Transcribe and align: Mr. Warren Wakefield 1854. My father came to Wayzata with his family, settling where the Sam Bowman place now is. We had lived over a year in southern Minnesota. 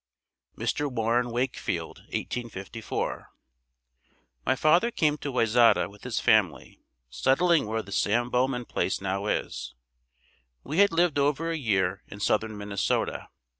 Mr. 0.57 0.91
Warren 0.91 1.29
Wakefield 1.29 1.99
1854. 2.07 3.29
My 4.47 4.55
father 4.55 4.89
came 4.89 5.15
to 5.19 5.31
Wayzata 5.31 5.91
with 5.91 6.05
his 6.05 6.19
family, 6.19 6.79
settling 7.11 7.67
where 7.67 7.83
the 7.83 7.91
Sam 7.91 8.31
Bowman 8.31 8.65
place 8.65 8.99
now 8.99 9.27
is. 9.27 9.75
We 10.63 10.79
had 10.79 10.91
lived 10.91 11.19
over 11.19 11.51
a 11.51 11.55
year 11.55 12.01
in 12.07 12.19
southern 12.19 12.57
Minnesota. 12.57 13.29